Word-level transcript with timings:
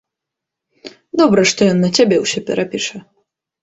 Добра 1.23 1.41
што 1.53 1.71
ён 1.77 1.87
на 1.87 1.95
цябе 1.99 2.15
ўсё 2.27 2.39
перапіша. 2.53 3.09